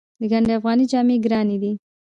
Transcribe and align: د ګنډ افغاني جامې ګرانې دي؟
د 0.19 0.21
ګنډ 0.31 0.47
افغاني 0.57 0.85
جامې 0.91 1.15
ګرانې 1.25 1.57
دي؟ 1.61 1.71